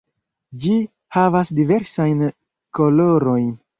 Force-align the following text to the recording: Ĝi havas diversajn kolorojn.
Ĝi 0.61 0.71
havas 1.17 1.51
diversajn 1.59 2.25
kolorojn. 2.79 3.49